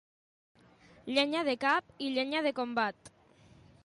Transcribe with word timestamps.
Llenya 1.17 1.43
de 1.49 1.55
cap 1.67 1.93
i 2.05 2.07
llenya 2.15 2.41
de 2.47 2.55
combat. 2.61 3.13